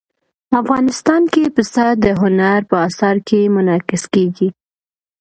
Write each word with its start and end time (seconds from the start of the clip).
افغانستان 0.61 1.21
کې 1.33 1.43
پسه 1.55 1.85
د 2.03 2.05
هنر 2.21 2.59
په 2.69 2.75
اثار 2.87 3.15
کې 3.27 3.51
منعکس 3.55 4.03
کېږي. 4.13 4.49